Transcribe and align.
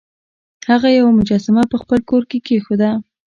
هغه 0.69 0.89
یوه 0.97 1.11
مجسمه 1.19 1.63
په 1.71 1.77
خپل 1.81 1.99
کور 2.09 2.23
کې 2.29 2.37
کیښوده. 2.45 2.91